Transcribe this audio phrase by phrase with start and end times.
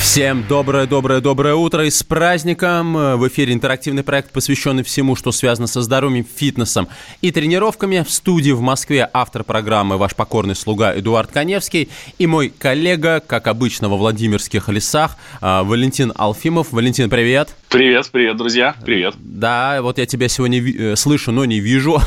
[0.00, 2.94] Всем доброе-доброе-доброе утро и с праздником!
[2.94, 6.88] В эфире интерактивный проект, посвященный всему, что связано со здоровьем, фитнесом
[7.20, 8.04] и тренировками.
[8.06, 13.48] В студии в Москве автор программы «Ваш покорный слуга» Эдуард Коневский и мой коллега, как
[13.48, 16.68] обычно, во Владимирских лесах, а, Валентин Алфимов.
[16.70, 17.54] Валентин, привет!
[17.70, 19.14] Привет, привет, друзья, привет.
[19.18, 22.00] Да, вот я тебя сегодня ви- э, слышу, но не вижу.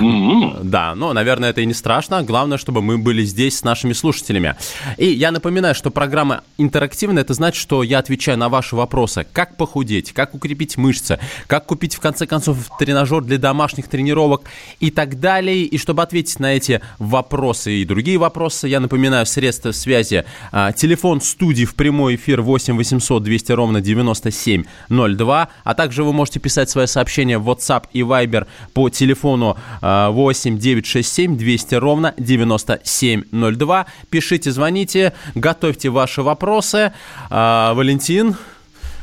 [0.00, 0.64] Mm-hmm.
[0.64, 2.24] Да, но, наверное, это и не страшно.
[2.24, 4.56] Главное, чтобы мы были здесь с нашими слушателями.
[4.96, 7.22] И я напоминаю, что программа интерактивная.
[7.22, 9.24] Это значит, что я отвечаю на ваши вопросы.
[9.32, 14.42] Как похудеть, как укрепить мышцы, как купить, в конце концов, тренажер для домашних тренировок
[14.80, 15.62] и так далее.
[15.62, 20.24] И чтобы ответить на эти вопросы и другие вопросы, я напоминаю средства связи.
[20.50, 26.12] А, телефон студии в прямой эфир 8 800 200 ровно 90 9702, а также вы
[26.12, 33.86] можете писать свои сообщения в WhatsApp и Viber по телефону 8 967 200 ровно 9702.
[34.10, 36.92] Пишите, звоните, готовьте ваши вопросы.
[37.30, 38.36] А, Валентин,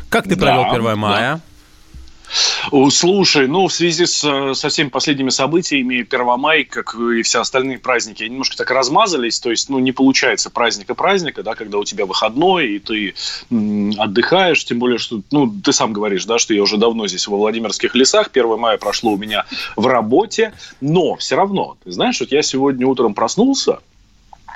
[0.09, 1.36] как ты провел да, 1 мая?
[1.36, 1.52] Да.
[2.89, 7.80] Слушай, ну, в связи с, со всеми последними событиями, 1 мая, как и все остальные
[7.80, 12.73] праздники, немножко так размазались, то есть, ну, не получается праздника-праздника, да, когда у тебя выходной,
[12.73, 13.14] и ты
[13.98, 17.38] отдыхаешь, тем более, что, ну, ты сам говоришь, да, что я уже давно здесь во
[17.38, 19.45] Владимирских лесах, 1 мая прошло у меня
[19.76, 23.80] в работе, но все равно, ты знаешь, вот я сегодня утром проснулся,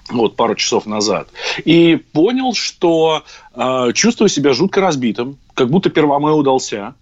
[0.09, 1.27] вот пару часов назад,
[1.65, 6.95] и понял, что э, чувствую себя жутко разбитым, как будто 1 мая удался,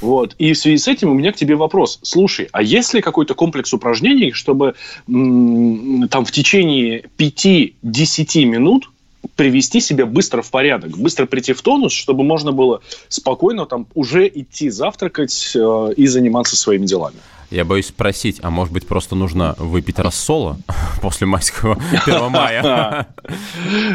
[0.00, 0.34] вот.
[0.38, 1.98] И в связи с этим у меня к тебе вопрос.
[2.02, 4.74] Слушай, а есть ли какой-то комплекс упражнений, чтобы
[5.06, 8.90] там в течение 5-10 минут
[9.36, 14.28] привести себя быстро в порядок, быстро прийти в тонус, чтобы можно было спокойно там уже
[14.28, 17.16] идти завтракать э, и заниматься своими делами?
[17.54, 20.58] Я боюсь спросить, а может быть просто нужно выпить рассола
[21.00, 23.06] после майского 1 мая?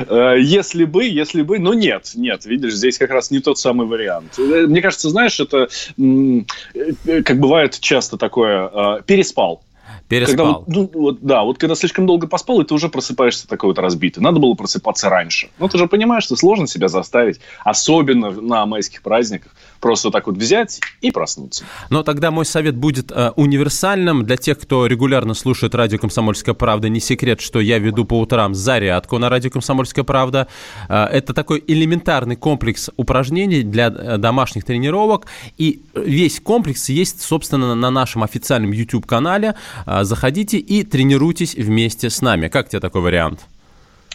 [0.10, 3.86] Э, если бы, если бы, но нет, нет, видишь, здесь как раз не тот самый
[3.86, 4.40] вариант.
[4.40, 9.62] Э, мне кажется, знаешь, это э, как бывает часто такое, переспал.
[10.08, 10.64] Переспал.
[10.66, 13.80] Когда ну, вот, да, вот когда слишком долго поспал, и ты уже просыпаешься такой вот
[13.80, 14.24] разбитый.
[14.24, 15.50] Надо было просыпаться раньше.
[15.60, 20.38] Ну, ты же понимаешь, что сложно себя заставить, особенно на майских праздниках, просто так вот
[20.38, 21.64] взять и проснуться.
[21.90, 24.26] Но тогда мой совет будет э, универсальным.
[24.26, 28.56] Для тех, кто регулярно слушает радио «Комсомольская правда», не секрет, что я веду по утрам
[28.56, 30.48] зарядку на радио «Комсомольская правда».
[30.88, 35.28] Э, это такой элементарный комплекс упражнений для э, домашних тренировок.
[35.58, 39.56] И весь комплекс есть, собственно, на нашем официальном YouTube-канале.
[39.86, 42.48] Э, заходите и тренируйтесь вместе с нами.
[42.48, 43.40] Как тебе такой вариант?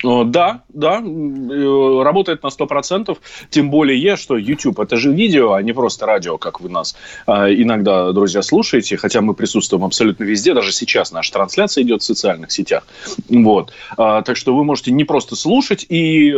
[0.04, 3.16] Да, да, э, работает на 100%,
[3.48, 6.94] тем более, что YouTube– это же видео, а не просто радио, как вы нас
[7.26, 12.04] а, иногда, друзья, слушаете, хотя мы присутствуем абсолютно везде, даже сейчас наша трансляция идет в
[12.04, 12.86] социальных сетях.
[13.30, 13.72] Вот.
[13.96, 16.34] А, так что вы можете не просто слушать и...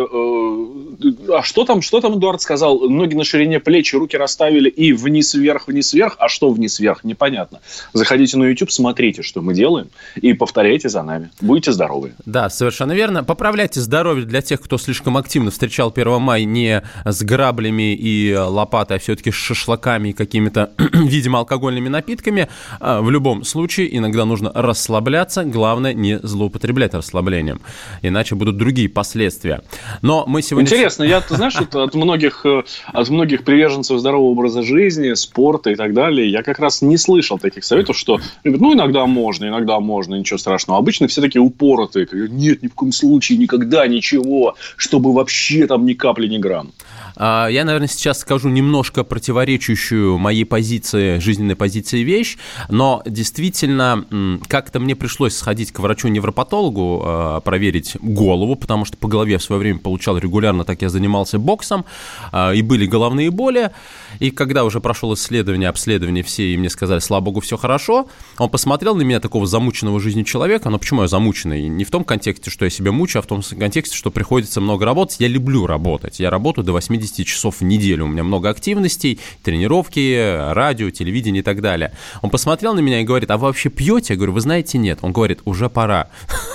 [1.33, 2.89] А что там, что там Эдуард сказал?
[2.89, 6.17] Ноги на ширине плеч, руки расставили и вниз-вверх, вниз-вверх.
[6.19, 7.05] А что вниз-вверх?
[7.05, 7.61] Непонятно.
[7.93, 11.31] Заходите на YouTube, смотрите, что мы делаем, и повторяйте за нами.
[11.41, 12.15] Будете здоровы.
[12.25, 13.25] Да, совершенно верно.
[13.25, 18.97] Поправляйте здоровье для тех, кто слишком активно встречал 1 мая не с граблями и лопатой,
[18.97, 22.49] а все-таки с шашлыками и какими-то, видимо, алкогольными напитками.
[22.81, 25.45] А, в любом случае, иногда нужно расслабляться.
[25.45, 27.61] Главное, не злоупотреблять расслаблением.
[28.03, 29.63] Иначе будут другие последствия.
[30.03, 30.67] Но мы сегодня...
[30.67, 35.75] Интересно, я, ты знаешь, от многих, э, от многих приверженцев здорового образа жизни, спорта и
[35.75, 40.15] так далее, я как раз не слышал таких советов, что, ну, иногда можно, иногда можно,
[40.15, 40.79] ничего страшного.
[40.79, 42.09] Обычно все такие упоротые.
[42.13, 46.73] Нет, ни в коем случае, никогда ничего, чтобы вообще там ни капли, ни грамм.
[47.17, 52.37] А, я, наверное, сейчас скажу немножко противоречащую моей позиции, жизненной позиции вещь,
[52.69, 59.39] но действительно как-то мне пришлось сходить к врачу-невропатологу, а, проверить голову, потому что по голове
[59.39, 61.85] в свое время получал регулярно, так я занимался боксом,
[62.33, 63.71] а, и были головные боли.
[64.19, 68.09] И когда уже прошел исследование, обследование все, и мне сказали, слава богу, все хорошо,
[68.39, 71.69] он посмотрел на меня, такого замученного жизнью человека, но почему я замученный?
[71.69, 74.85] Не в том контексте, что я себя мучаю, а в том контексте, что приходится много
[74.85, 75.17] работать.
[75.21, 76.21] Я люблю работать.
[76.21, 78.05] Я работаю до 80 часов в неделю.
[78.05, 81.93] У меня много активностей, тренировки, радио, телевидение и так далее.
[82.23, 84.15] Он посмотрел на меня и говорит, а вы вообще пьете?
[84.15, 84.99] Я говорю, вы знаете, нет.
[85.03, 86.09] Он говорит, уже пора.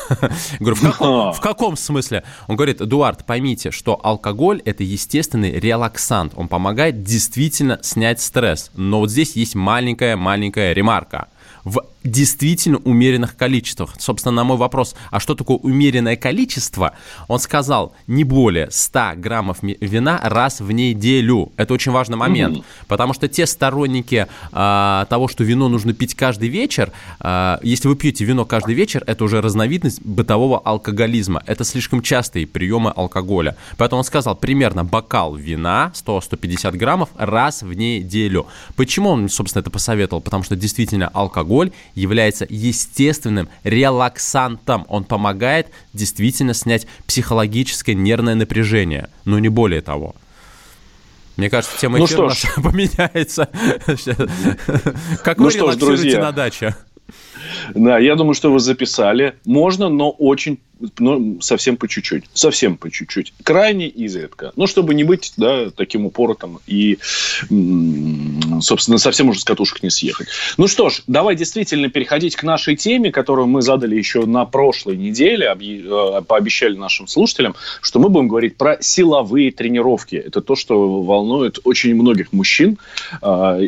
[0.59, 2.23] Говорю, в каком, в каком смысле?
[2.47, 6.33] Он говорит, Эдуард, поймите, что алкоголь– это естественный релаксант.
[6.35, 8.71] Он помогает действительно снять стресс.
[8.75, 11.27] Но вот здесь есть маленькая-маленькая ремарка–
[11.63, 13.95] в действительно умеренных количествах.
[13.99, 16.93] Собственно, на мой вопрос, а что такое умеренное количество,
[17.27, 21.51] он сказал, не более 100 граммов вина раз в неделю.
[21.57, 22.85] Это очень важный момент, mm-hmm.
[22.87, 27.95] потому что те сторонники а, того, что вино нужно пить каждый вечер, а, если вы
[27.95, 31.43] пьете вино каждый вечер, это уже разновидность бытового алкоголизма.
[31.45, 33.55] Это слишком частые приемы алкоголя.
[33.77, 38.47] Поэтому он сказал, примерно бокал вина 100-150 граммов раз в неделю.
[38.75, 40.21] Почему он, собственно, это посоветовал?
[40.21, 44.85] Потому что действительно алкоголь является естественным релаксантом.
[44.87, 50.15] Он помогает действительно снять психологическое нервное напряжение, но не более того.
[51.37, 53.49] Мне кажется, тема ну эфира наша поменяется.
[55.23, 56.75] Как ну вы релаксируете на даче?
[57.73, 59.35] Да, я думаю, что вы записали.
[59.45, 60.59] Можно, но очень
[60.99, 62.25] ну, совсем по чуть-чуть.
[62.33, 63.33] Совсем по чуть-чуть.
[63.43, 64.51] Крайне изредка.
[64.55, 66.97] Ну, чтобы не быть, да, таким упоротом и,
[68.61, 70.27] собственно, совсем уже с катушек не съехать.
[70.57, 74.97] Ну что ж, давай действительно переходить к нашей теме, которую мы задали еще на прошлой
[74.97, 80.15] неделе, э, пообещали нашим слушателям, что мы будем говорить про силовые тренировки.
[80.15, 82.77] Это то, что волнует очень многих мужчин,
[83.21, 83.59] а,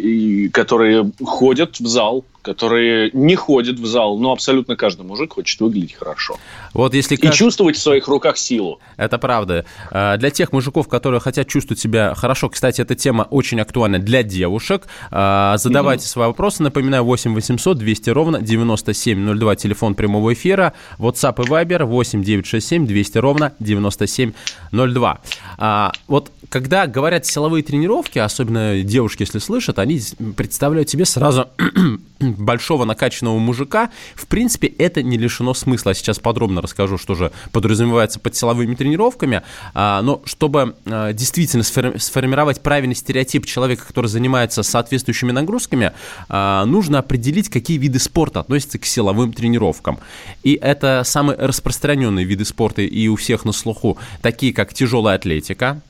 [0.51, 5.93] которые ходят в зал, которые не ходят в зал, но абсолютно каждый мужик хочет выглядеть
[5.93, 6.37] хорошо.
[6.73, 8.79] Вот если и чувствовать в своих руках силу.
[8.97, 9.65] Это правда.
[9.91, 14.23] А, для тех мужиков, которые хотят чувствовать себя хорошо, кстати, эта тема очень актуальна для
[14.23, 14.87] девушек.
[15.11, 16.09] А, задавайте mm-hmm.
[16.09, 16.63] свои вопросы.
[16.63, 20.73] Напоминаю, 8 800 200 ровно 9702, телефон прямого эфира.
[20.97, 25.21] WhatsApp и Viber 8 967 200 ровно 9702.
[25.57, 29.99] А, вот когда говорят силовые тренировки, особенно девушки, если слышат, они
[30.35, 31.49] представляют себе сразу
[32.19, 33.89] большого накачанного мужика.
[34.15, 35.89] В принципе, это не лишено смысла.
[35.89, 39.43] Я сейчас подробно расскажу, что же подразумевается под силовыми тренировками.
[39.73, 45.93] А, но чтобы а, действительно сформировать правильный стереотип человека, который занимается соответствующими нагрузками,
[46.29, 49.99] а, нужно определить, какие виды спорта относятся к силовым тренировкам.
[50.43, 55.81] И это самые распространенные виды спорта и у всех на слуху, такие как тяжелая атлетика,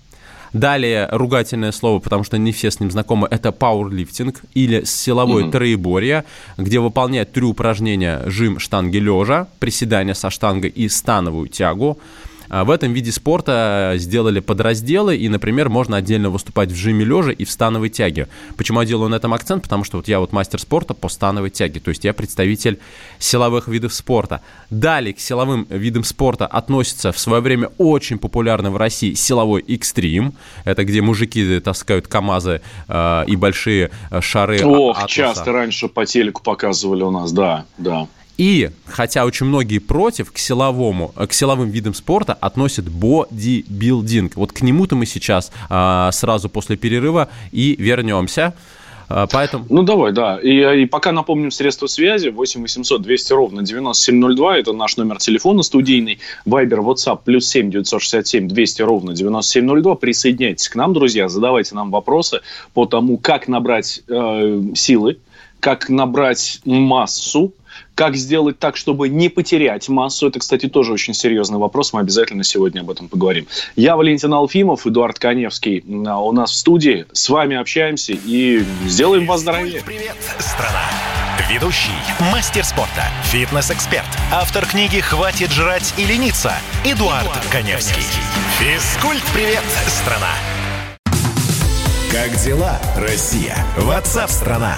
[0.53, 5.51] Далее ругательное слово, потому что не все с ним знакомы, это пауэрлифтинг или силовое mm-hmm.
[5.51, 6.25] троеборье,
[6.57, 11.97] где выполняют три упражнения жим штанги лежа, приседания со штангой и становую тягу.
[12.53, 17.31] А в этом виде спорта сделали подразделы, и, например, можно отдельно выступать в жиме лежа
[17.31, 18.27] и в становой тяге.
[18.57, 19.63] Почему я делаю на этом акцент?
[19.63, 22.77] Потому что вот я вот мастер спорта по становой тяге, то есть я представитель
[23.17, 24.41] силовых видов спорта.
[24.69, 30.35] Далее к силовым видам спорта относится в свое время очень популярный в России силовой экстрим.
[30.63, 34.63] Это где мужики таскают КАМАЗы э, и большие э, шары.
[34.63, 35.09] Ох, Атуса.
[35.11, 38.07] часто раньше по телеку показывали у нас, да, да.
[38.37, 44.35] И, хотя очень многие против, к силовому, э, к силовым видам спорта относят бодибилдинг.
[44.35, 48.55] Вот к нему-то мы сейчас а, сразу после перерыва и вернемся.
[49.07, 49.65] А, поэтому...
[49.69, 50.39] Ну, давай, да.
[50.41, 52.29] И, и пока напомним средства связи.
[52.29, 54.57] 8 800 200 ровно 9702.
[54.57, 56.19] Это наш номер телефона студийный.
[56.45, 59.95] Вайбер, WhatsApp, плюс 7 967 200 ровно 9702.
[59.95, 61.29] Присоединяйтесь к нам, друзья.
[61.29, 62.41] Задавайте нам вопросы
[62.73, 65.19] по тому, как набрать э, силы,
[65.59, 67.53] как набрать массу,
[67.95, 70.27] как сделать так, чтобы не потерять массу?
[70.27, 71.93] Это, кстати, тоже очень серьезный вопрос.
[71.93, 73.47] Мы обязательно сегодня об этом поговорим.
[73.75, 77.05] Я Валентин Алфимов, Эдуард Коневский у нас в студии.
[77.11, 79.81] С вами общаемся и сделаем вас здоровее.
[79.85, 80.83] Привет, страна!
[81.49, 81.91] Ведущий,
[82.31, 86.53] мастер спорта, фитнес-эксперт, автор книги «Хватит жрать и лениться»
[86.85, 88.03] Эдуард, Эдуард Коневский.
[88.59, 90.31] Физкульт-привет, страна!
[92.11, 93.57] Как дела, Россия?
[93.77, 94.77] Ватсап-страна!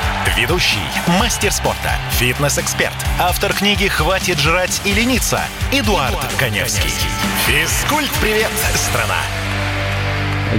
[0.37, 0.77] Ведущий,
[1.19, 5.39] мастер спорта, фитнес-эксперт, автор книги «Хватит жрать и лениться»
[5.71, 6.91] Эдуард, Эдуард Коневский.
[7.47, 9.17] Физкульт-привет, страна!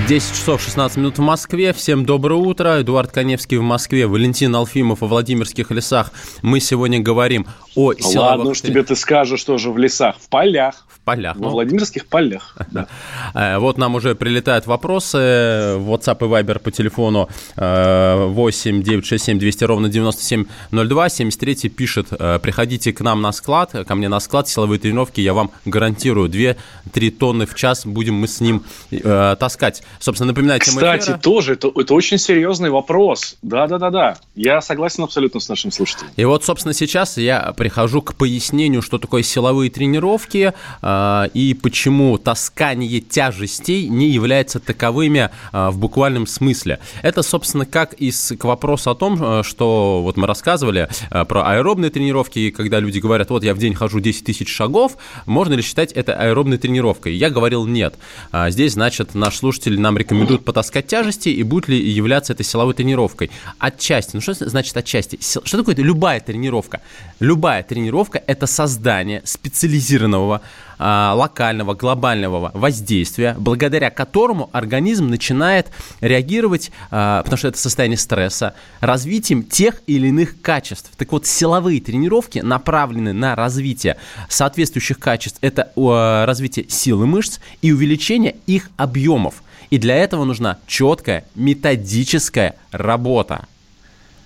[0.09, 1.73] 10 часов 16 минут в Москве.
[1.73, 2.81] Всем доброе утро.
[2.81, 6.13] Эдуард Коневский в Москве, Валентин Алфимов во Владимирских лесах.
[6.41, 8.17] Мы сегодня говорим о силовых...
[8.17, 10.87] Ладно уж тебе ты скажешь тоже в лесах, в полях.
[11.05, 11.37] Полях.
[11.37, 11.51] Во ну...
[11.51, 12.87] Владимирских полях, да.
[13.35, 15.19] Э, вот нам уже прилетают вопросы.
[15.19, 21.09] WhatsApp и Viber по телефону 8 967 200 ровно 9702.
[21.09, 25.35] 73 пишет, э, приходите к нам на склад, ко мне на склад, силовые тренировки, я
[25.35, 29.83] вам гарантирую, 2-3 тонны в час будем мы с ним э, таскать.
[29.99, 31.19] собственно, напоминаю тему Кстати, эфира.
[31.19, 33.37] тоже, это, это очень серьезный вопрос.
[33.43, 34.19] Да-да-да-да.
[34.35, 36.11] Я согласен абсолютно с нашим слушателем.
[36.17, 40.92] И вот, собственно, сейчас я прихожу к пояснению, что такое силовые тренировки э,
[41.35, 46.79] и почему таскание тяжестей не является таковыми э, в буквальном смысле.
[47.03, 51.91] Это, собственно, как из, к вопросу о том, э, что вот мы рассказывали про аэробные
[51.91, 54.97] тренировки, когда люди говорят, вот я в день хожу 10 тысяч шагов,
[55.27, 57.15] можно ли считать это аэробной тренировкой?
[57.15, 57.95] Я говорил нет.
[58.31, 62.75] А здесь, значит, наш слушатель нам рекомендует потаскать тяжести, и будет ли являться это силовой
[62.75, 63.31] тренировкой?
[63.59, 64.11] Отчасти.
[64.15, 65.19] Ну что значит отчасти?
[65.21, 66.81] Что такое любая тренировка?
[67.21, 77.23] Любая тренировка– это создание специализированного а, локального, глобального воздействия, благодаря которому организм начинает реагировать, а,
[77.23, 80.91] потому что это состояние стресса, развитием тех или иных качеств.
[80.97, 83.97] Так вот, силовые тренировки направлены на развитие
[84.29, 85.39] соответствующих качеств.
[85.41, 89.43] Это а, развитие силы мышц и увеличение их объемов.
[89.71, 93.47] И для этого нужна четкая методическая работа.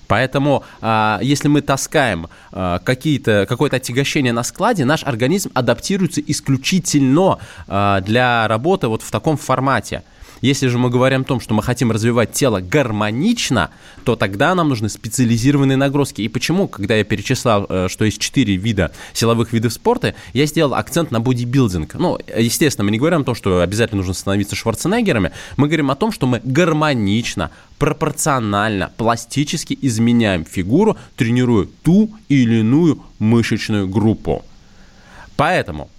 [0.06, 7.38] Поэтому, а, если мы таскаем а, какие-то, какое-то отягощение на складе, наш организм адаптируется исключительно
[7.66, 10.02] а, для работы вот в таком формате.
[10.40, 13.70] Если же мы говорим о том, что мы хотим развивать тело гармонично,
[14.04, 16.22] то тогда нам нужны специализированные нагрузки.
[16.22, 20.74] И почему, когда я перечислял, э, что есть четыре вида силовых видов спорта, я сделал
[20.74, 21.94] акцент на бодибилдинг.
[21.94, 25.96] Ну, естественно, мы не говорим о том, что обязательно нужно становиться Шварценеггерами, мы говорим о
[25.96, 34.44] том, что мы гармонично, пропорционально, пластически изменяем фигуру, тренируя ту или иную мышечную группу.
[35.36, 35.90] Поэтому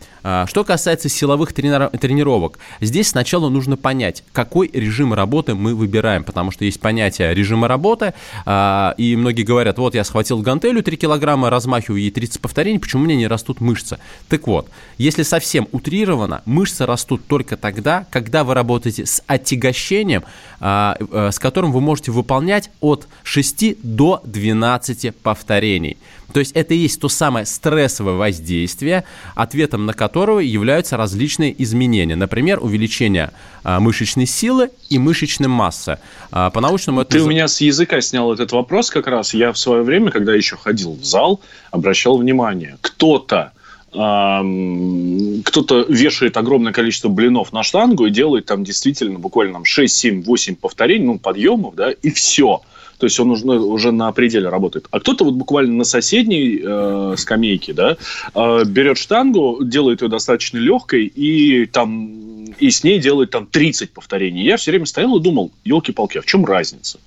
[0.48, 6.66] что касается силовых тренировок, здесь сначала нужно понять, какой режим работы мы выбираем, потому что
[6.66, 8.14] есть понятие режима работы,
[8.46, 13.04] а, и многие говорят, вот я схватил гантелю 3 килограмма, размахиваю ей 30 повторений, почему
[13.04, 14.00] у меня не растут мышцы?
[14.28, 20.24] Так вот, если совсем утрировано, мышцы растут только тогда, когда вы работаете с отягощением,
[20.60, 25.98] а, э, с которым вы можете выполнять от 6 до 12 повторений.
[26.34, 29.06] То есть это и есть то самое стрессовое воздействие,
[29.36, 32.16] ответом на которого являются различные изменения.
[32.16, 33.32] Например, увеличение
[33.64, 36.00] а, мышечной силы и мышечной массы.
[36.32, 37.12] А, по-научному это...
[37.12, 39.34] Ты у меня с языка снял этот вопрос как раз.
[39.34, 41.42] Я в свое время, когда еще ходил в зал,
[41.72, 42.78] обращал внимание.
[42.82, 43.52] Кто-то
[43.90, 50.24] кто-то вешает огромное количество блинов на штангу и делает там действительно буквально там 6, 7,
[50.24, 52.62] 8 повторений, ну, подъемов, да, и все–
[52.98, 54.88] то есть он уже, уже на пределе работает.
[54.92, 57.98] А кто-то вот буквально на соседней э, скамейке, да,
[58.34, 62.28] э, берет штангу, делает ее достаточно легкой и там
[62.60, 64.44] и с ней делает там 30 повторений.
[64.44, 67.00] Я все время стоял и думал, елки-палки, а в чем разница?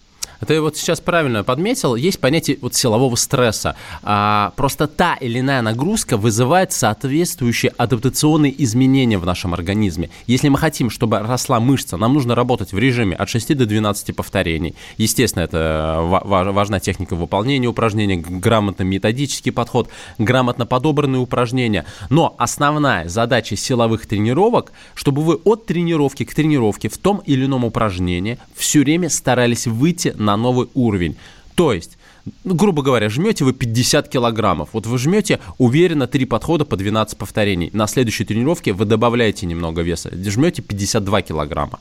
[0.46, 3.76] Ты вот сейчас правильно подметил, есть понятие вот силового стресса.
[4.02, 10.10] А, просто та или иная нагрузка вызывает соответствующие адаптационные изменения в нашем организме.
[10.26, 14.16] Если мы хотим, чтобы росла мышца, нам нужно работать в режиме от 6 до 12
[14.16, 14.74] повторений.
[14.96, 21.84] Естественно, это важна техника выполнения упражнений, грамотный методический подход, грамотно подобранные упражнения.
[22.08, 27.64] Но основная задача силовых тренировок, чтобы вы от тренировки к тренировке в том или ином
[27.64, 31.16] упражнении все время старались выйти на на новый уровень.
[31.54, 31.98] То есть
[32.44, 34.70] грубо говоря, жмете вы 50 килограммов.
[34.72, 37.70] Вот вы жмете уверенно 3 подхода по 12 повторений.
[37.72, 40.10] На следующей тренировке вы добавляете немного веса.
[40.12, 41.80] Жмете 52 килограмма.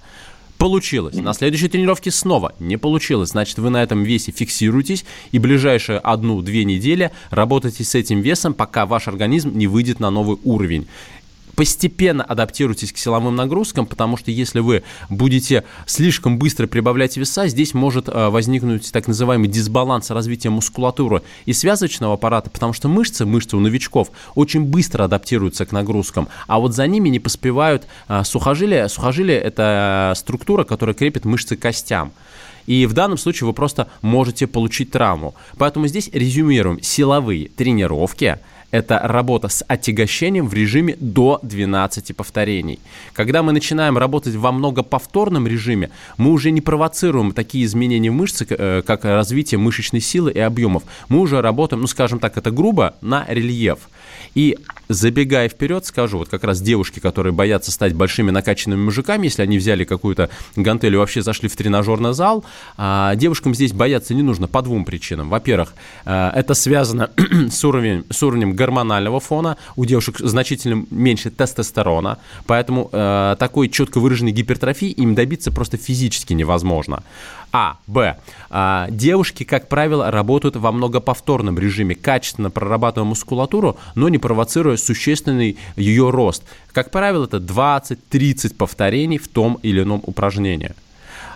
[0.58, 1.15] Получилось.
[1.15, 3.29] На следующей тренировке снова не получилось.
[3.29, 8.86] Значит, вы на этом весе фиксируетесь и ближайшие одну-две недели работаете с этим весом, пока
[8.86, 10.88] ваш организм не выйдет на новый уровень
[11.60, 17.74] постепенно адаптируйтесь к силовым нагрузкам, потому что если вы будете слишком быстро прибавлять веса, здесь
[17.74, 23.58] может э, возникнуть так называемый дисбаланс развития мускулатуры и связочного аппарата, потому что мышцы, мышцы
[23.58, 28.88] у новичков очень быстро адаптируются к нагрузкам, а вот за ними не поспевают э, сухожилия.
[28.88, 32.13] Сухожилие– это структура, которая крепит мышцы к костям.
[32.68, 35.36] И в данном случае вы просто можете получить травму.
[35.58, 36.82] Поэтому здесь резюмируем.
[36.82, 38.38] Силовые тренировки–
[38.72, 42.80] это работа с отягощением в режиме до 12 повторений.
[43.14, 48.46] Когда мы начинаем работать во многоповторном режиме, мы уже не провоцируем такие изменения в мышце,
[48.50, 50.84] э, как развитие мышечной силы и объемов.
[51.08, 53.80] Мы уже работаем, ну скажем так, это грубо, на рельеф.
[54.36, 54.58] И
[54.90, 59.58] забегая вперед, скажу, вот как раз девушки, которые боятся стать большими накачанными мужиками, если они
[59.58, 62.44] взяли какую-то гантель и вообще зашли в тренажерный зал,
[62.78, 65.30] а, девушкам здесь бояться не нужно по двум причинам.
[65.30, 65.74] Во-первых,
[66.06, 67.12] а, это связано
[67.50, 74.00] с уровнем, с уровнем гормонального фона, у девушек значительно меньше тестостерона, поэтому а, такой четко
[74.00, 77.04] выраженной гипертрофии им добиться просто физически невозможно.
[77.51, 77.78] А.
[77.88, 78.18] Б.
[78.50, 85.58] А, девушки, как правило, работают во многоповторном режиме, качественно прорабатывая мускулатуру, но не провоцируя существенный
[85.75, 86.44] ее рост.
[86.74, 90.74] Как правило, это 20-30 повторений в том или ином упражнении.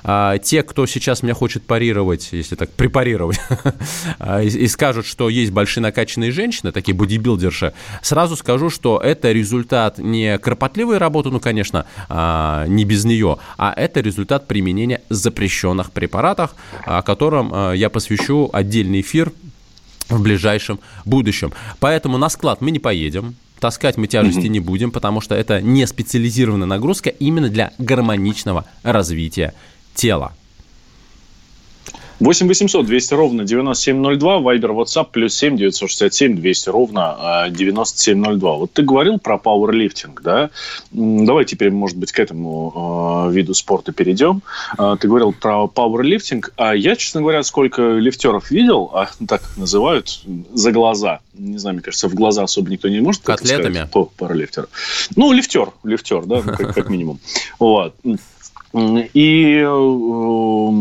[0.03, 3.39] А, те, кто сейчас меня хочет парировать, если так препарировать,
[4.19, 9.31] а, и, и скажут, что есть большие накачанные женщины, такие бодибилдерши, сразу скажу, что это
[9.31, 15.91] результат не кропотливой работы, ну, конечно, а, не без нее, а это результат применения запрещенных
[15.91, 16.55] препаратов,
[16.86, 19.31] о котором я посвящу отдельный эфир
[20.10, 21.53] в ближайшем будущем.
[21.79, 24.50] Поэтому на склад мы не поедем, таскать мы тяжести mm-hmm.
[24.50, 29.53] не будем, потому что это не специализированная нагрузка именно для гармоничного развития
[29.95, 30.33] тела.
[32.23, 38.55] 8 800 200 ровно 9702, Вайбер, WhatsApp, плюс 7 967 200 ровно 9702.
[38.55, 40.50] Вот ты говорил про пауэрлифтинг, да?
[40.91, 44.41] Давай теперь, может быть, к этому э, виду спорта перейдем.
[44.77, 50.23] Э, ты говорил про пауэрлифтинг, а я, честно говоря, сколько лифтеров видел, а так называют,
[50.53, 51.19] за глаза.
[51.33, 53.23] Не знаю, мне кажется, в глаза особо никто не может.
[53.23, 53.73] Котлетами?
[53.73, 54.67] Сказать, по пауэрлифтеру.
[55.17, 57.19] Ну, лифтер, лифтер, да, как, как минимум.
[57.59, 57.95] Вот.
[58.74, 60.74] И э,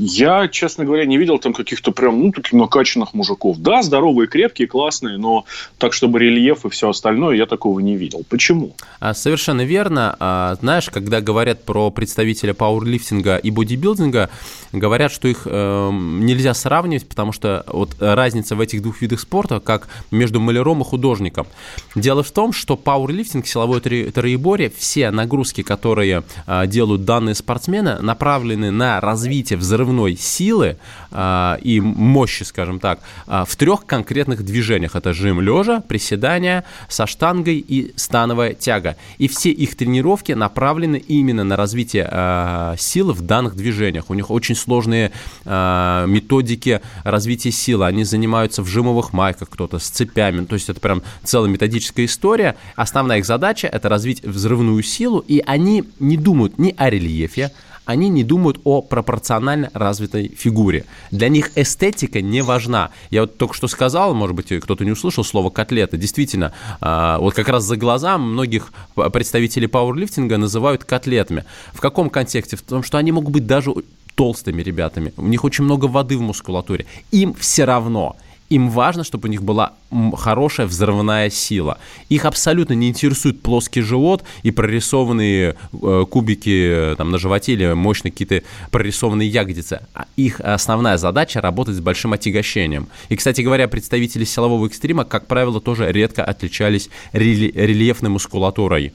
[0.00, 3.58] я, честно говоря, не видел там каких-то прям, ну, таких накачанных мужиков.
[3.58, 5.44] Да, здоровые, крепкие, классные, но
[5.78, 8.24] так, чтобы рельеф и все остальное, я такого не видел.
[8.28, 8.74] Почему?
[8.98, 10.16] А, совершенно верно.
[10.18, 14.30] А, знаешь, когда говорят про представителя пауэрлифтинга и бодибилдинга,
[14.72, 19.60] говорят, что их э, нельзя сравнивать, потому что вот разница в этих двух видах спорта,
[19.60, 21.46] как между маляром и художником.
[21.94, 27.98] Дело в том, что пауэрлифтинг, силовое троеборье, все нагрузки, которые а, делают данные данные спортсмена
[28.00, 30.76] направлены на развитие взрывной силы
[31.10, 34.96] э, и мощи, скажем так, э, в трех конкретных движениях.
[34.96, 38.96] Это жим лежа, приседания со штангой и становая тяга.
[39.18, 44.10] И все их тренировки направлены именно на развитие э, силы в данных движениях.
[44.10, 45.10] У них очень сложные
[45.44, 47.86] э, методики развития силы.
[47.86, 50.46] Они занимаются в жимовых майках, кто-то с цепями.
[50.46, 52.54] То есть это прям целая методическая история.
[52.76, 57.52] Основная их задача– это развить взрывную силу, и они не думают ни о рельефе, рельефе,
[57.84, 60.84] они не думают о пропорционально развитой фигуре.
[61.10, 62.90] Для них эстетика не важна.
[63.10, 65.96] Я вот только что сказал, может быть, кто-то не услышал слово котлета.
[65.96, 71.44] Действительно, а, вот как раз за глаза многих представителей пауэрлифтинга называют котлетами.
[71.72, 72.56] В каком контексте?
[72.56, 73.72] В том, что они могут быть даже
[74.14, 75.14] толстыми ребятами.
[75.16, 76.84] У них очень много воды в мускулатуре.
[77.10, 78.16] Им все равно–
[78.50, 79.74] им важно, чтобы у них была
[80.16, 81.78] хорошая взрывная сила.
[82.08, 87.72] Их абсолютно не интересует плоский живот и прорисованные э, кубики э, там, на животе или
[87.72, 89.80] мощные какие-то прорисованные ягодицы.
[89.94, 92.88] А их основная задача работать с большим отягощением.
[93.08, 98.92] И, кстати говоря, представители силового экстрима, как правило, тоже редко отличались рельеф, рельефной мускулатурой.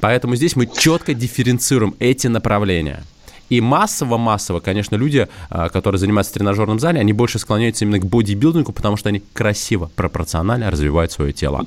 [0.00, 3.02] Поэтому здесь мы четко дифференцируем эти направления.
[3.48, 8.06] И массово-массово, конечно, люди, а, которые занимаются в тренажерном зале, они больше склоняются именно к
[8.06, 11.66] бодибилдингу, потому что они красиво, пропорционально развивают свое тело.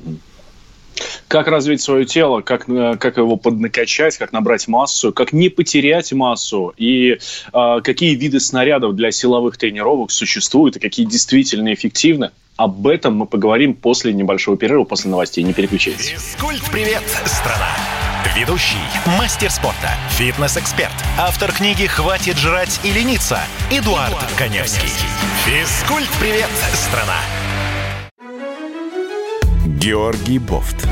[1.28, 6.12] Как развить свое тело, как, э, как его поднакачать, как набрать массу, как не потерять
[6.12, 7.18] массу, и
[7.54, 12.32] э, какие виды снарядов для силовых тренировок существуют, и какие действительно эффективны.
[12.58, 15.44] Об этом мы поговорим после небольшого перерыва, после новостей.
[15.44, 16.10] Не переключайтесь.
[16.10, 18.01] Физкульт-привет, страна!
[18.36, 18.78] Ведущий,
[19.18, 24.90] мастер спорта, фитнес-эксперт, автор книги «Хватит жрать и лениться» Эдуард, Эдуард Коневский.
[25.46, 27.18] Физкульт-привет, страна!
[29.66, 30.88] Георгий Бофт.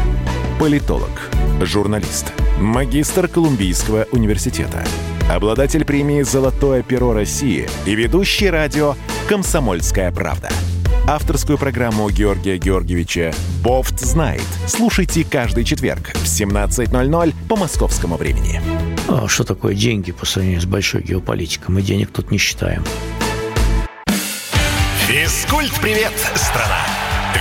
[0.59, 1.29] Политолог,
[1.61, 4.83] журналист, магистр Колумбийского университета,
[5.31, 8.95] обладатель премии «Золотое перо России» и ведущий радио
[9.29, 10.49] «Комсомольская правда»
[11.09, 14.43] авторскую программу Георгия Георгиевича «Бофт знает».
[14.67, 18.61] Слушайте каждый четверг в 17.00 по московскому времени.
[19.07, 21.73] А что такое деньги по сравнению с большой геополитикой?
[21.73, 22.85] Мы денег тут не считаем.
[25.07, 26.85] Физкульт-привет, страна!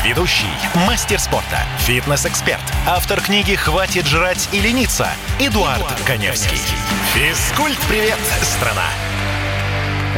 [0.02, 0.46] Ведущий,
[0.86, 6.56] мастер спорта, фитнес-эксперт, автор книги «Хватит жрать и лениться» Эдуард, Эдуард Коневский.
[6.56, 6.76] Коневский.
[7.14, 8.84] Физкульт-привет, страна!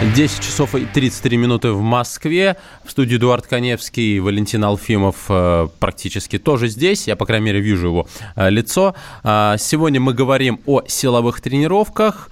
[0.00, 2.56] 10 часов и 33 минуты в Москве.
[2.84, 7.06] В студии Эдуард Коневский, Валентин Алфимов э, практически тоже здесь.
[7.06, 8.94] Я, по крайней мере, вижу его э, лицо.
[9.22, 12.30] Э, сегодня мы говорим о силовых тренировках.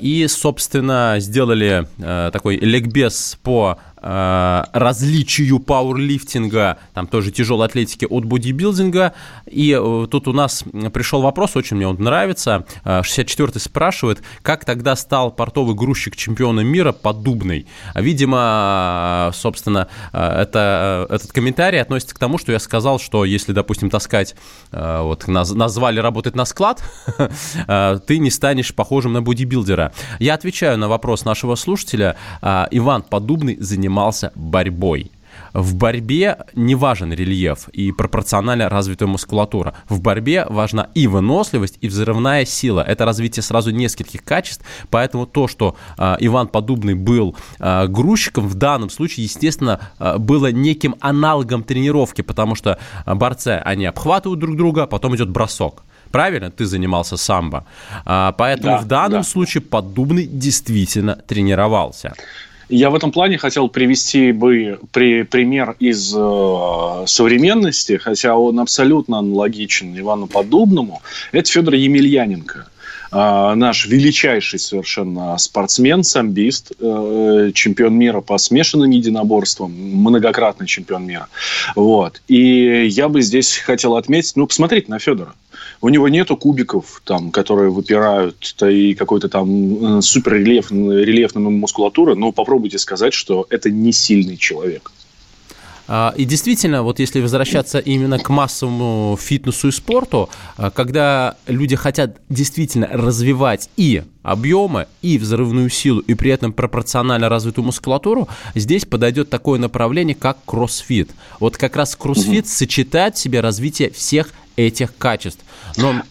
[0.00, 1.86] И, собственно, сделали
[2.32, 9.14] такой ликбез по различию пауэрлифтинга, там тоже тяжелой атлетики от бодибилдинга.
[9.46, 12.66] И э, тут у нас пришел вопрос, очень мне он нравится.
[12.84, 17.66] 64-й спрашивает, как тогда стал портовый грузчик чемпиона мира поддубный?
[17.94, 24.34] Видимо, собственно, это, этот комментарий относится к тому, что я сказал, что если, допустим, таскать,
[24.72, 26.82] вот назвали работать на склад,
[28.06, 29.92] ты не станешь похожим на бодибилдера.
[30.18, 32.16] Я отвечаю на вопрос нашего слушателя.
[32.42, 33.56] Иван Поддубный
[33.92, 35.10] занимался борьбой.
[35.54, 39.74] В борьбе не важен рельеф и пропорционально развитая мускулатура.
[39.88, 42.80] В борьбе важна и выносливость, и взрывная сила.
[42.80, 44.64] Это развитие сразу нескольких качеств.
[44.90, 50.52] Поэтому то, что э, Иван Подубный был э, грузчиком, в данном случае, естественно, э, было
[50.52, 55.82] неким аналогом тренировки, потому что борцы, они обхватывают друг друга, потом идет бросок.
[56.10, 56.50] Правильно?
[56.50, 57.64] Ты занимался самбо.
[58.04, 59.28] Поэтому да, в данном да.
[59.28, 62.12] случае Поддубный действительно тренировался.
[62.74, 69.18] Я в этом плане хотел привести бы при, пример из э, современности, хотя он абсолютно
[69.18, 71.02] аналогичен Ивану Подобному.
[71.32, 72.68] Это Федор Емельяненко.
[73.12, 81.28] Uh, наш величайший совершенно спортсмен, самбист, uh, чемпион мира по смешанным единоборствам, многократный чемпион мира.
[81.76, 82.22] Вот.
[82.26, 85.34] И я бы здесь хотел отметить, ну, посмотрите на Федора.
[85.82, 91.42] У него нету кубиков, там, которые выпирают, да, и какой-то там э, супер рельеф, рельефной
[91.50, 94.90] мускулатуры, но попробуйте сказать, что это не сильный человек.
[95.88, 101.76] А, и действительно, вот если возвращаться именно к массовому фитнесу и спорту, а, когда люди
[101.76, 108.84] хотят действительно развивать и объемы, и взрывную силу, и при этом пропорционально развитую мускулатуру, здесь
[108.84, 111.10] подойдет такое направление, как кроссфит.
[111.40, 112.50] Вот как раз кроссфит угу.
[112.50, 115.44] сочетает в себе развитие всех этих качеств.
[115.76, 116.02] Но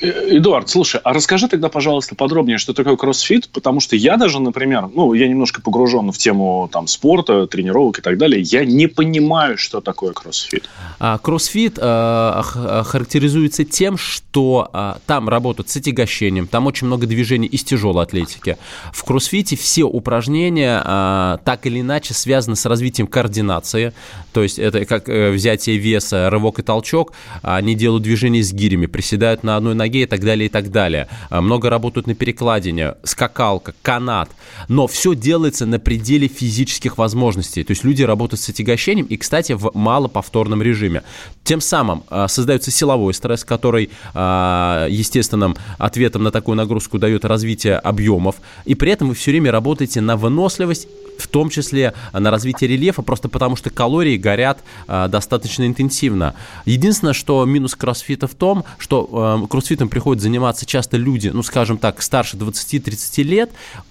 [0.00, 4.88] Эдуард, слушай, а расскажи тогда, пожалуйста, подробнее, что такое кроссфит, потому что я даже, например,
[4.94, 9.58] ну, я немножко погружен в тему там спорта, тренировок и так далее, я не понимаю,
[9.58, 10.68] что такое кроссфит.
[10.98, 17.46] А, кроссфит э, характеризуется тем, что э, там работают с отягощением, там очень много движений
[17.46, 18.56] из тяжелой атлетики.
[18.92, 23.92] В кроссфите все упражнения э, так или иначе связаны с развитием координации,
[24.32, 27.12] то есть это как э, взятие веса, рывок и толчок,
[27.42, 30.70] они делают движения с гирями, приседают на одной одной ноге и так далее, и так
[30.70, 31.08] далее.
[31.30, 34.30] А, много работают на перекладине, скакалка, канат.
[34.68, 37.64] Но все делается на пределе физических возможностей.
[37.64, 41.02] То есть люди работают с отягощением и, кстати, в малоповторном режиме.
[41.44, 47.76] Тем самым а, создается силовой стресс, который а, естественным ответом на такую нагрузку дает развитие
[47.76, 48.36] объемов.
[48.64, 50.88] И при этом вы все время работаете на выносливость
[51.20, 56.34] в том числе на развитие рельефа, просто потому что калории горят э, достаточно интенсивно.
[56.64, 61.76] Единственное, что минус кроссфита в том, что э, кроссфитом приходят заниматься часто люди, ну, скажем
[61.76, 63.50] так, старше 20-30 лет,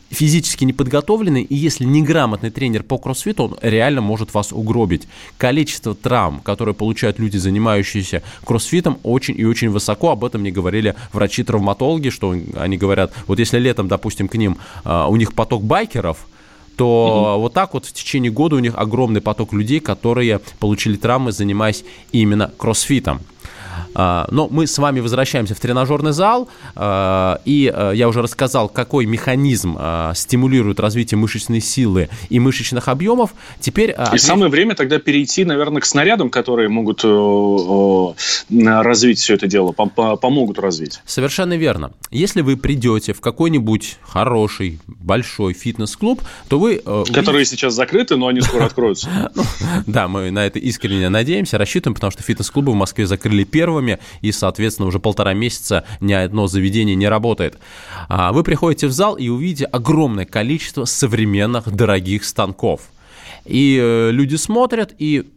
[0.10, 5.08] физически неподготовленный, и если неграмотный тренер по кроссфиту, он реально может вас угробить.
[5.38, 10.10] Количество травм, которые получают люди, занимающиеся кроссфитом, очень и очень высоко.
[10.10, 15.08] Об этом мне говорили врачи-травматологи, что они говорят, вот если летом, допустим, к ним, а,
[15.08, 16.26] у них поток байкеров,
[16.78, 17.42] то угу.
[17.42, 21.84] вот так вот в течение года у них огромный поток людей, которые получили травмы, занимаясь
[22.12, 23.20] именно кроссфитом.
[23.94, 28.70] А, но мы с вами возвращаемся в тренажерный зал, а, и а, я уже рассказал,
[28.70, 29.78] какой механизм
[30.14, 33.32] стимулирует развитие мышечной силы и мышечных объемов.
[33.60, 33.96] Теперь...
[34.14, 37.04] И самое время тогда перейти, наверное, к снарядам, которые могут
[38.50, 41.02] развить все это дело, помогут развить.
[41.06, 41.92] Совершенно верно.
[42.12, 46.82] Если вы придете в какой-нибудь хороший, большой фитнес-клуб, то вы...
[46.86, 49.32] Э, которые сейчас закрыты, но они скоро откроются.
[49.36, 49.44] Ну,
[49.86, 54.00] да, мы на это искренне надеемся, рассчитываем, потому что фитнес-клубы в Москве закрыли первым первыми,
[54.22, 57.58] и, соответственно, уже полтора месяца ни одно заведение не работает.
[58.08, 62.82] А, вы приходите в зал и увидите огромное количество современных дорогих станков.
[63.46, 65.28] И э, люди смотрят, и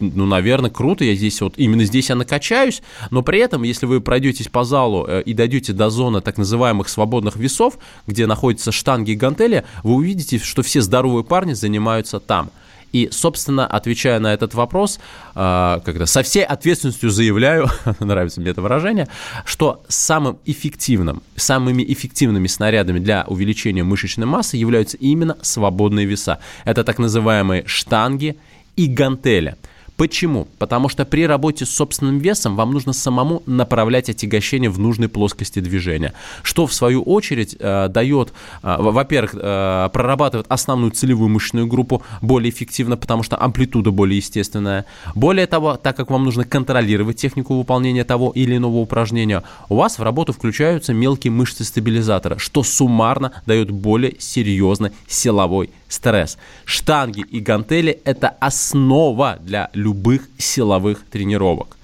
[0.00, 4.00] ну, наверное, круто, я здесь вот, именно здесь я накачаюсь, но при этом, если вы
[4.00, 9.12] пройдетесь по залу э, и дойдете до зоны так называемых свободных весов, где находятся штанги
[9.12, 12.50] и гантели, вы увидите, что все здоровые парни занимаются там–
[12.92, 14.98] и, собственно, отвечая на этот вопрос,
[15.34, 17.68] когда со всей ответственностью заявляю,
[18.00, 19.08] нравится мне это выражение,
[19.44, 26.38] что самым эффективным, самыми эффективными снарядами для увеличения мышечной массы являются именно свободные веса.
[26.64, 28.36] Это так называемые штанги
[28.76, 29.56] и гантели–
[29.98, 30.46] Почему?
[30.58, 35.58] Потому что при работе с собственным весом вам нужно самому направлять отягощение в нужной плоскости
[35.58, 38.32] движения, что в свою очередь э, дает,
[38.62, 44.84] э, во-первых, э, прорабатывает основную целевую мышечную группу более эффективно, потому что амплитуда более естественная.
[45.16, 49.98] Более того, так как вам нужно контролировать технику выполнения того или иного упражнения, у вас
[49.98, 56.38] в работу включаются мелкие мышцы стабилизатора, что суммарно дает более серьезный силовой стресс.
[56.64, 61.77] Штанги и гантели– это основа для любых силовых тренировок.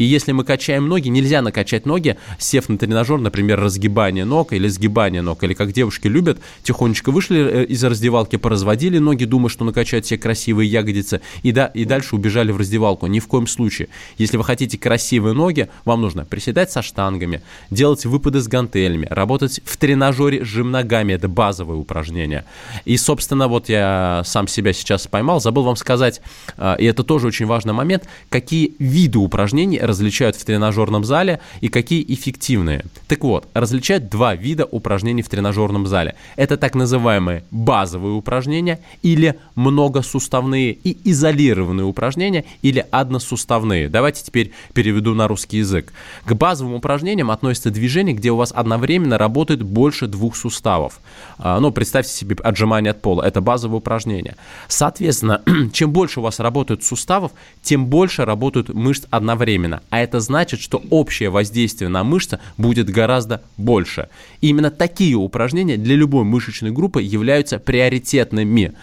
[0.00, 4.66] И если мы качаем ноги, нельзя накачать ноги, сев на тренажер, например, разгибание ног или
[4.66, 9.66] сгибание ног, или как девушки любят, тихонечко вышли э, из раздевалки, поразводили ноги, думая, что
[9.66, 13.08] накачать все красивые ягодицы, и, да, и дальше убежали в раздевалку.
[13.08, 13.90] Ни в коем случае.
[14.16, 19.60] Если вы хотите красивые ноги, вам нужно приседать со штангами, делать выпады с гантелями, работать
[19.66, 22.46] в тренажере жим ногами, это базовое упражнение.
[22.86, 26.22] И, собственно, вот я сам себя сейчас поймал, забыл вам сказать,
[26.56, 31.68] э, и это тоже очень важный момент, какие виды упражнений различают в тренажерном зале и
[31.68, 32.84] какие эффективные.
[33.08, 36.14] Так вот, различают два вида упражнений в тренажерном зале.
[36.36, 43.88] Это так называемые базовые упражнения или многосуставные и изолированные упражнения или односуставные.
[43.88, 45.92] Давайте теперь переведу на русский язык.
[46.24, 51.00] К базовым упражнениям относятся движения, где у вас одновременно работает больше двух суставов.
[51.38, 53.22] А, ну, представьте себе отжимание от пола.
[53.22, 54.36] Это базовое упражнение.
[54.68, 60.60] Соответственно, чем больше у вас работают суставов, тем больше работают мышц одновременно а это значит,
[60.60, 64.08] что общее воздействие на мышцы будет гораздо больше.
[64.40, 68.74] И именно такие упражнения для любой мышечной группы являются приоритетными.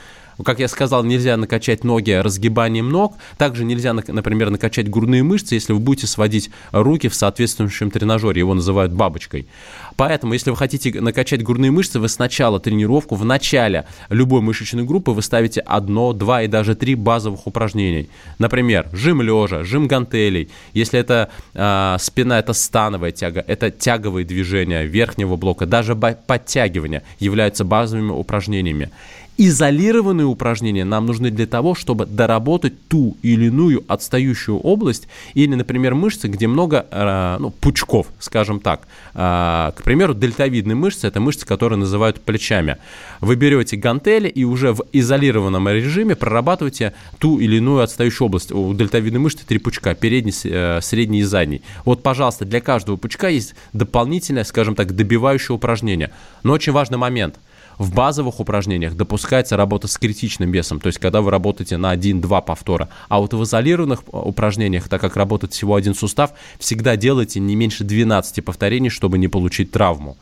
[0.44, 3.16] Как я сказал, нельзя накачать ноги разгибанием ног.
[3.38, 8.40] Также нельзя, например, накачать грудные мышцы, если вы будете сводить руки в соответствующем тренажере.
[8.40, 9.48] Его называют бабочкой.
[9.96, 15.12] Поэтому, если вы хотите накачать грудные мышцы, вы сначала тренировку, в начале любой мышечной группы
[15.12, 18.10] вы ставите одно, два и даже три базовых упражнений.
[18.38, 20.50] Например, жим лежа, жим гантелей.
[20.74, 27.66] Если это э, спина, это становая тяга, это тяговые движения верхнего блока, даже подтягивания являются
[27.66, 28.92] базовыми упражнениями.
[29.40, 35.94] Изолированные упражнения нам нужны для того, чтобы доработать ту или иную отстающую область или, например,
[35.94, 38.88] мышцы, где много э, ну, пучков, скажем так.
[39.14, 42.78] Э, к примеру, дельтовидные мышцы– это мышцы, которые называют плечами.
[43.22, 48.52] Вы берете гантели и уже в изолированном режиме прорабатываете ту или иную отстающую область.
[48.52, 51.62] У дельтовидной мышцы три пучка– передний, э, средний и задний.
[51.86, 56.10] Вот, пожалуйста, для каждого пучка есть дополнительное, скажем так, добивающее упражнение.
[56.42, 57.36] Но очень важный момент–
[57.78, 62.42] в базовых упражнениях допускается работа с критичным весом, то есть когда вы работаете на 1-2
[62.44, 62.90] повтора.
[63.10, 67.56] А вот в изолированных э, упражнениях, так как работает всего один сустав, всегда делайте не
[67.56, 70.18] меньше 12 повторений, чтобы не получить травму.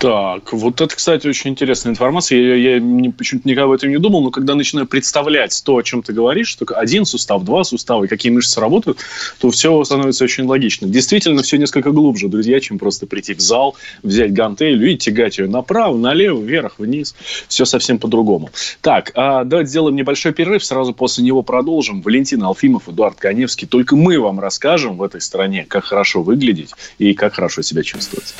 [0.00, 2.38] Так, вот это, кстати, очень интересная информация.
[2.38, 6.02] Я, я почему-то никогда об этом не думал, но когда начинаю представлять то, о чем
[6.02, 8.96] ты говоришь, что один сустав, два сустава, и какие мышцы работают,
[9.38, 10.88] то все становится очень логично.
[10.88, 15.48] Действительно, все несколько глубже, друзья, чем просто прийти в зал, взять гантель и тягать ее
[15.48, 17.14] направо, налево, вверх, вниз.
[17.48, 18.48] Все совсем по-другому.
[18.80, 22.00] Так, а давайте сделаем небольшой перерыв, сразу после него продолжим.
[22.00, 23.68] Валентин Алфимов, Эдуард Коневский.
[23.68, 28.34] Только мы вам расскажем в этой стране, как хорошо выглядеть и как хорошо себя чувствовать.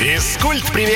[0.00, 0.95] Физкульт-привет!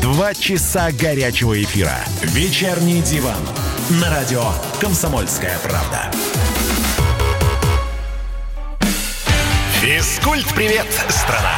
[0.00, 1.96] Два часа горячего эфира.
[2.22, 3.38] Вечерний диван
[3.90, 4.44] на радио
[4.80, 6.10] «Комсомольская правда».
[9.80, 11.54] Физкульт-привет, страна!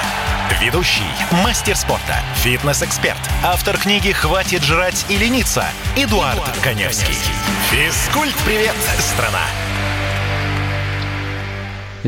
[0.60, 1.02] Ведущий,
[1.44, 5.64] мастер спорта, фитнес-эксперт, автор книги «Хватит жрать и лениться»
[5.96, 7.06] Эдуард, Эдуард Коневский.
[7.06, 7.32] Коневский.
[7.70, 9.44] Физкульт-привет, страна!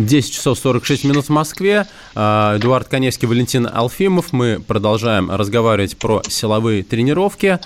[0.06, 1.86] 10 часов 46 минут в Москве.
[2.14, 4.32] А, Эдуард Коневский, Валентин Алфимов.
[4.32, 7.58] Мы продолжаем разговаривать про силовые тренировки.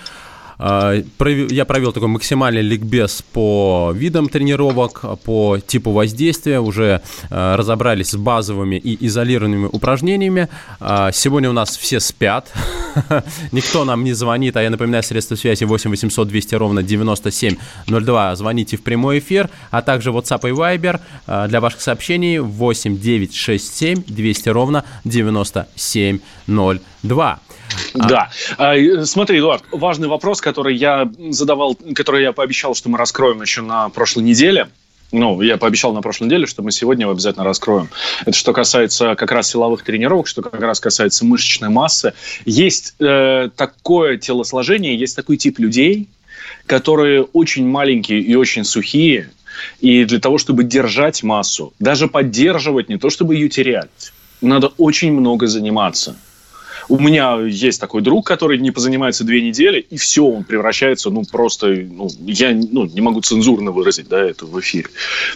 [0.65, 0.95] А,
[1.51, 8.17] я провел такой максимальный ликбез по видам тренировок, по типу воздействия, уже а, разобрались с
[8.17, 10.47] базовыми и изолированными упражнениями.
[10.79, 12.53] А, сегодня у нас все спят,
[13.53, 18.77] никто нам не звонит, а я напоминаю, средства связи 8 800 200 ровно 9702, звоните
[18.77, 21.01] в прямой эфир, а также WhatsApp и Viber
[21.49, 27.41] для ваших сообщений 8 9 6 7 200 ровно 9702.
[27.95, 28.09] А.
[28.09, 28.31] Да.
[28.59, 33.63] А, смотри, Эдуард, важный вопрос, который я задавал, который я пообещал, что мы раскроем еще
[33.63, 34.69] на прошлой неделе.
[35.11, 37.91] Ну, я пообещал на прошлой неделе, что мы сегодня его обязательно раскроем.
[38.23, 42.15] Это что касается как раз силовых тренировок, что как раз касается мышечной массы.
[42.47, 46.09] Есть э, такое телосложение, есть такой тип людей,
[46.65, 49.31] которые очень маленькие и очень сухие–
[49.81, 55.13] И для того, чтобы держать массу, даже поддерживать, не то чтобы ее терять, надо очень
[55.13, 56.17] много заниматься.
[56.89, 61.25] У меня есть такой друг, который не позанимается две недели, и все, он превращается, ну,
[61.31, 64.89] просто, ну, я ну, не могу цензурно выразить, да, это в эфире.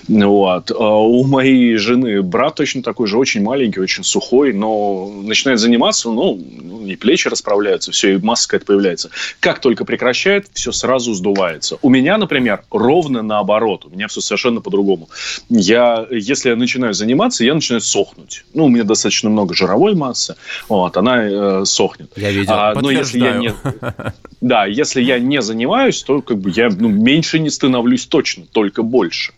[0.09, 0.71] Вот.
[0.71, 6.11] А у моей жены брат точно такой же, очень маленький, очень сухой, но начинает заниматься,
[6.11, 9.11] ну, ну и плечи расправляются, все, и масса какая-то появляется.
[9.41, 11.79] Как только прекращает, все сразу сдувается.
[11.83, 13.85] У меня, например, ровно наоборот.
[13.87, 15.09] У меня все совершенно по-другому.
[15.49, 18.45] Я, если я начинаю заниматься, я начинаю сохнуть.
[18.55, 20.37] Ну, у меня достаточно много жировой массы.
[20.69, 22.11] Вот, она э, сохнет.
[22.17, 23.53] Я видел, а, но если я не,
[24.41, 28.83] да, если я не занимаюсь, то как бы я ну, меньше не становлюсь точно, только
[28.83, 29.33] больше.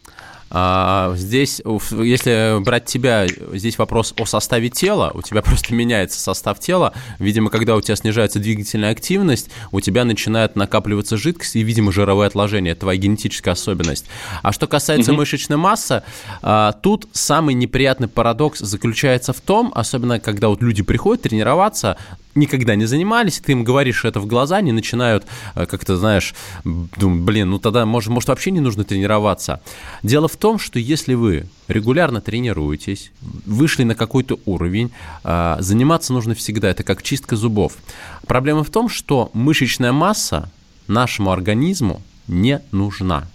[0.51, 5.11] А, здесь, если брать тебя, здесь вопрос о составе тела.
[5.15, 6.93] У тебя просто меняется состав тела.
[7.19, 12.27] Видимо, когда у тебя снижается двигательная активность, у тебя начинает накапливаться жидкость и, видимо, жировое
[12.29, 12.73] отложение.
[12.73, 14.07] Это твоя генетическая особенность.
[14.43, 15.19] А что касается угу.
[15.19, 16.03] мышечной массы,
[16.43, 21.97] а, тут самый неприятный парадокс заключается в том, особенно когда вот люди приходят тренироваться,
[22.38, 27.20] никогда не занимались, ты им говоришь это в глаза, они начинают э, как-то, знаешь, думать,
[27.22, 29.61] блин, ну тогда, может, может, вообще не нужно тренироваться.
[30.03, 34.90] Дело в том, что если вы регулярно тренируетесь, вышли на какой-то уровень,
[35.24, 37.74] э, заниматься нужно всегда, это как чистка зубов.
[38.27, 40.51] Проблема в том, что мышечная масса
[40.87, 43.29] нашему организму не нужна.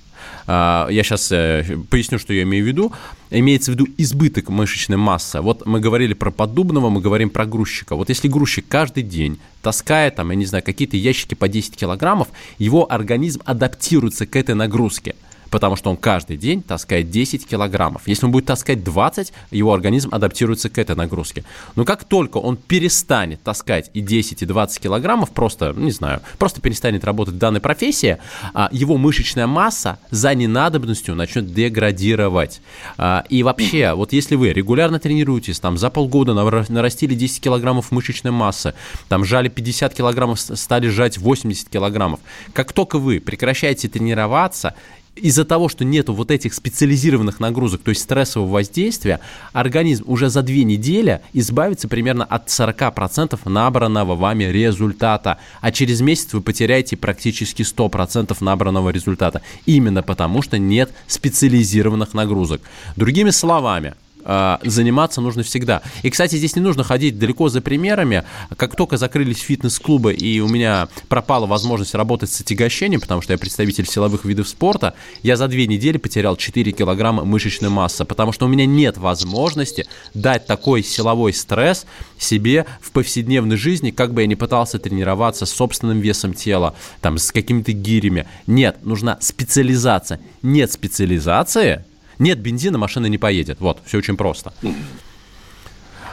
[0.46, 2.92] А, я сейчас э, поясню, что я имею в виду.
[3.30, 5.42] Имеется в виду избыток мышечной массы.
[5.42, 7.96] Вот мы говорили про поддубного, мы говорим про грузчика.
[7.96, 12.28] Вот если грузчик каждый день таскает, там, я не знаю, какие-то ящики по 10 килограммов,
[12.58, 15.16] его организм адаптируется к этой нагрузке
[15.54, 18.02] потому что он каждый день таскает 10 килограммов.
[18.08, 21.44] Если он будет таскать 20, его организм адаптируется к этой нагрузке.
[21.76, 26.60] Но как только он перестанет таскать и 10, и 20 килограммов, просто, не знаю, просто
[26.60, 28.18] перестанет работать в данной профессии,
[28.56, 32.60] а, его мышечная масса за ненадобностью начнет деградировать.
[32.98, 38.32] А, и вообще, вот если вы регулярно тренируетесь, там за полгода нарастили 10 килограммов мышечной
[38.32, 38.74] массы,
[39.08, 42.22] там жали 50 килограммов, стали жать 80 килограммов,
[42.54, 44.74] как только вы прекращаете тренироваться,
[45.16, 49.20] из-за того, что нету вот этих специализированных нагрузок, то есть стрессового воздействия,
[49.52, 56.34] организм уже за две недели избавится примерно от 40% набранного вами результата, а через месяц
[56.34, 62.62] вы потеряете практически 100% набранного результата, именно потому что нет специализированных нагрузок.
[62.96, 63.94] Другими словами,
[64.26, 65.82] заниматься нужно всегда.
[66.02, 68.24] И, кстати, здесь не нужно ходить далеко за примерами.
[68.56, 73.40] Как только закрылись фитнес-клубы и у меня пропала возможность работать с отягощением, потому что я
[73.40, 78.46] представитель силовых видов спорта, я за две недели потерял 4 килограмма мышечной массы, потому что
[78.46, 81.86] у меня нет возможности дать такой силовой стресс
[82.18, 87.18] себе в повседневной жизни, как бы я ни пытался тренироваться с собственным весом тела, там,
[87.18, 88.28] с какими-то гирями.
[88.48, 90.20] Нет, нужна специализация.
[90.42, 91.84] Нет специализации,
[92.24, 93.60] нет бензина, машина не поедет.
[93.60, 94.54] Вот, все очень просто.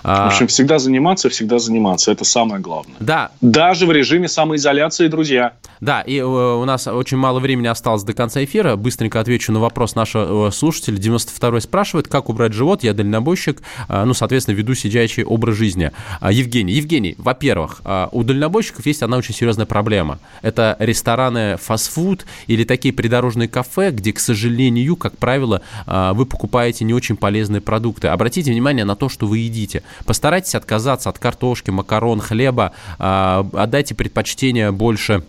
[0.02, 2.10] В общем, всегда заниматься, всегда заниматься.
[2.12, 2.96] Это самое главное.
[3.00, 3.30] Да.
[3.40, 5.54] Даже в режиме самоизоляции, друзья.
[5.80, 8.76] Да, и э, у нас очень мало времени осталось до конца эфира.
[8.76, 10.96] Быстренько отвечу на вопрос нашего э, слушателя.
[10.98, 12.84] 92-й спрашивает, как убрать живот.
[12.84, 15.90] Я дальнобойщик, э, ну, соответственно, веду сидячий образ жизни.
[16.30, 17.82] Евгений, Евгений, во-первых,
[18.12, 20.18] у дальнобойщиков есть одна очень серьезная проблема.
[20.42, 26.94] Это рестораны фастфуд или такие придорожные кафе, где, к сожалению, как правило, вы покупаете не
[26.94, 28.08] очень полезные продукты.
[28.08, 29.82] Обратите внимание на то, что вы едите.
[30.04, 35.22] Постарайтесь отказаться от картошки, макарон, хлеба, отдайте предпочтение больше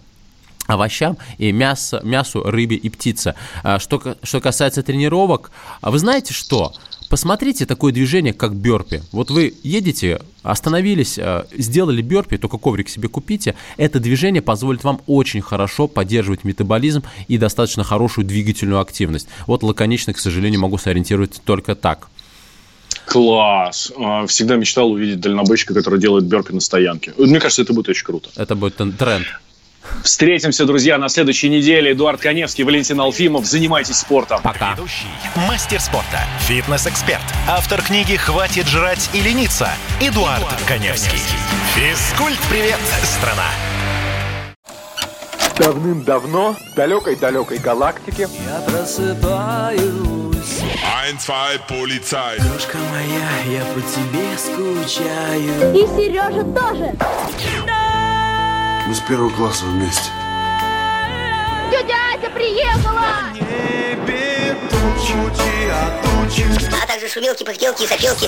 [0.68, 3.36] овощам и мясо, мясу, рыбе и птице.
[3.64, 6.74] А, что, что касается тренировок, а вы знаете что?
[7.10, 9.02] Посмотрите такое движение, как бёрпи.
[9.12, 13.56] Вот вы едете, остановились, а, сделали бёрпи, только коврик себе купите.
[13.78, 19.28] Это движение позволит вам очень хорошо поддерживать метаболизм и достаточно хорошую двигательную активность.
[19.48, 22.08] Вот лаконично, к сожалению, могу сориентировать только так.
[23.12, 23.92] Класс.
[24.28, 27.14] Всегда мечтал увидеть дальнобойщика, который делает бёрпи на стоянке.
[27.18, 28.30] Мне кажется, это будет очень круто.
[28.38, 29.28] Это будет тренд.
[30.04, 31.92] Встретимся, друзья, на следующей неделе.
[31.92, 33.46] Эдуард Коневский, Валентин Алфимов.
[33.46, 34.40] Занимайтесь спортом.
[34.42, 34.74] Пока.
[34.74, 39.70] Ведущий, мастер спорта, фитнес-эксперт, автор книги «Хватит жрать и лениться»
[40.00, 41.12] Эдуард, Эдуард Коневский.
[41.12, 41.38] Коневский.
[41.76, 43.50] Физкульт-привет, страна!
[45.58, 55.74] Давным-давно в далекой-далекой галактике Я просыпаюсь Ein, zwei, полицай Крошка моя, я по тебе скучаю
[55.74, 56.96] И Сережа тоже
[58.92, 60.10] мы с первого класса вместе.
[61.70, 63.32] Тетя Ася приехала!
[63.34, 65.14] Небе тучи,
[65.72, 66.46] а тучи.
[66.84, 68.28] А также шумелки, пыхтелки и запелки.